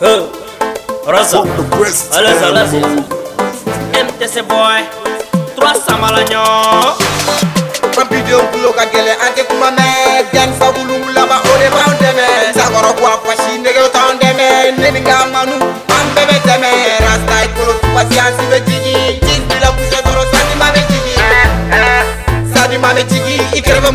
[0.00, 1.44] Rosa
[1.76, 2.72] Rosa Rosa
[3.92, 4.80] MTC boy
[5.52, 6.40] Trois samala ɲɔ
[8.00, 11.92] An bidenw tulo ka gɛlɛn an tɛ kuma mɛn Jan sabulu laban o de b'anw
[12.00, 14.16] dɛmɛ Sakɔrɔ ko a fasi nɛgɛw t'anw
[17.04, 20.80] Rasta i e kolo pasi si bɛ jigi Jigi bila kusɛ dɔrɔn sani ma bɛ
[20.88, 21.20] jigi
[22.54, 23.92] Sani ma bɛ jigi I kɛrɛfɛ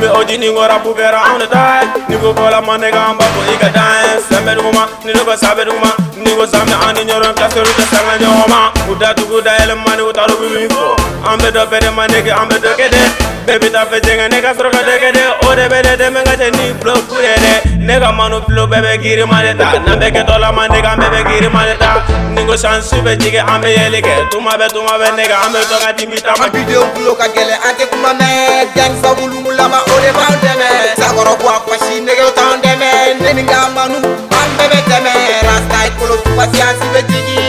[0.00, 1.78] be oji ni ngora pubera on die
[2.08, 5.90] ni go bola mane gamba bo iga dance sembe duma ni go sabe duma
[6.24, 7.87] ni go zame ani nyoro ka seru ta
[8.20, 10.96] nyoma Kuda tu kuda ele mani utaru bimi fo
[11.30, 13.00] Ambe do pere mani ke ambe do kede
[13.46, 16.72] Baby ta fe jenga neka sro ka de kede Ode bede de menga te ni
[16.80, 17.52] blo kure de
[17.88, 21.74] Nega manu blo bebe giri mani ta Nambe ke tola mani ka bebe giri mani
[21.78, 22.02] ta
[22.34, 25.92] Ningo shansu be jige ambe yeli ke Tuma be tuma be nega ambe to ka
[25.92, 28.28] dimbi ta Ambi de ukulo ka gele ante kuma me
[28.74, 30.68] Gang sa wulu mulama ode ba undeme
[31.00, 33.96] Sagoro kwa kwa shi nege uta undeme Nini nga manu
[34.40, 35.14] ambe be teme
[35.48, 37.47] Rasta ikolo kwa siasi be jigi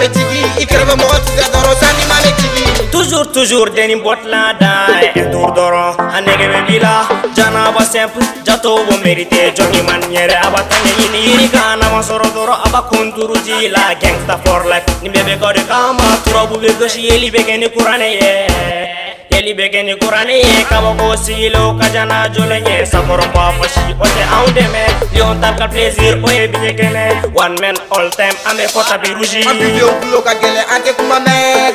[0.00, 5.82] maletigi ikrebe mogo tuga doro sani maletigi toujour toujours denim botla dai dur doro
[6.14, 6.92] hanege be bila
[7.36, 12.00] jana ba simple jato bo merite joni man nyere aba tani ini ini kana ma
[12.08, 16.62] soro doro aba konturu ji la gangsta for life nimbe be gore kama turo bu
[16.64, 18.99] be goshi eli be gene kurane ye yeah
[19.30, 24.82] yelibekeni kuraniye kabokosilo kajana jolenye sakoromba fosi ote aundeme
[25.14, 31.30] liontarka plaisir oye biyekene one man all time ambe fota be rougiokulokagele ante kumame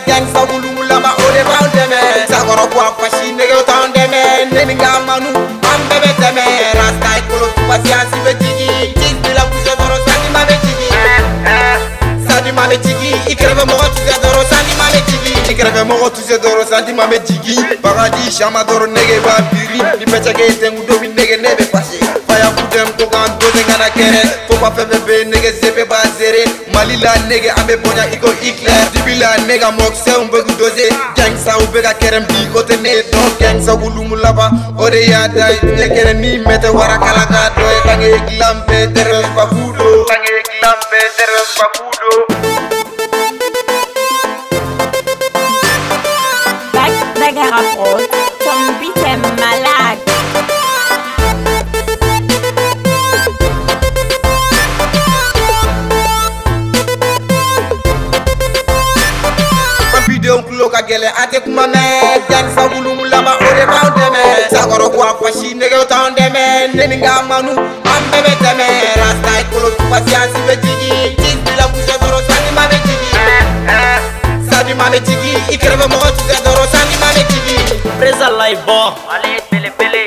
[0.07, 1.99] gansabulumulaba odeba undeme
[2.31, 5.29] sakoroba fasi negeota undeme neninga manu
[5.75, 6.41] ambebeteme
[6.79, 10.89] rastai kolo fasiasibe jigi jigbila kusetoro sadimabe jigi
[12.27, 14.14] sadimabe jigi ikerebe mogotuse
[15.65, 20.85] kereke mogo thuse doro santi mame jigi bagadi shama doro nege ba biri dipetsake etengu
[20.85, 25.97] dobi nege nebe pase faya kudem kokan dose kana kere foba fepepe nege zepe ba
[26.17, 30.85] zere mali la nege ambe bonya iko ikler dibi la nega mok se umbegu doze
[31.17, 36.37] gangsa ubeka kerem bi ote ne do gangsa ulumu laba ode yata ite kere ni
[36.45, 42.53] mete wara kalaka doye kange iklampe terem pakudo kange iklampe terem pakudo
[60.89, 64.21] gɛlɛ a tɛ kuma mɛn janfa wulu laban o de b'anw dɛmɛ
[64.53, 66.45] sakɔrɔ ko a fasi nɛgɛw t'anw dɛmɛ
[66.77, 68.67] ne ni ka manu an bɛɛ bɛ tɛmɛ
[69.01, 74.99] rasta ekolo tuba siyansi bɛ jigin ji bila kusɛ dɔrɔn sanima bɛ jigin sanima bɛ
[75.05, 77.65] jigin i kɛrɛfɛ mɔgɔ tusɛ dɔrɔn sanima bɛ jigin.
[77.99, 80.03] presa laibɔ e ale ye belebele.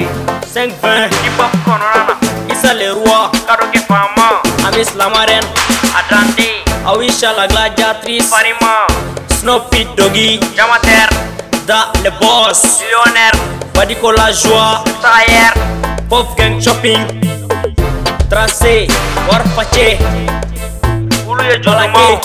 [0.53, 2.15] cinq vingt hip-hop kɔnɔna na.
[2.55, 3.27] isa leroy.
[3.51, 4.27] kadoke faama.
[4.67, 5.49] ami silamarɛni.
[5.99, 6.63] adante.
[6.87, 8.31] awisha laglajatrice.
[8.31, 8.87] farima.
[9.39, 11.07] Snoopy Doggy, Jamater,
[11.65, 13.31] Da le boss, Lionel,
[13.73, 15.53] Badico la joie, Tayer,
[16.09, 17.07] Pop Gang Shopping,
[18.29, 18.89] Tracé,
[19.31, 19.97] war Warpache,
[21.25, 22.21] Uluye Jolake,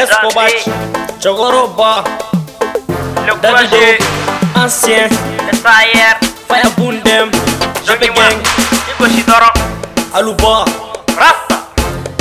[0.00, 0.48] Escobar,
[1.20, 2.04] Chogoroba,
[3.26, 3.76] Le Dadido,
[4.54, 5.10] Ancien,
[5.62, 6.16] Tayer,
[6.48, 7.30] Fire Bundem,
[7.84, 8.40] Jopping Gang,
[8.88, 9.52] Nico Sidoro,
[10.14, 10.64] Aluba,
[11.18, 11.64] Rasta,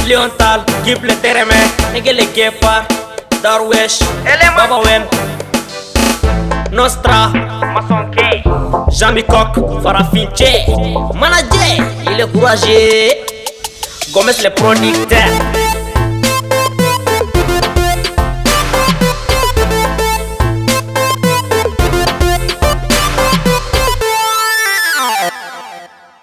[0.05, 2.83] Leontal, Gible Tereme, Negele Gepard,
[3.41, 3.99] Darwish,
[4.57, 5.03] Baba wen
[6.75, 7.29] Nostra
[7.71, 8.43] Maçon K
[8.91, 10.43] Jami Coq Farafin J
[11.15, 11.79] Manager
[12.11, 13.15] Il est courageux
[14.13, 15.58] Gomez le producteur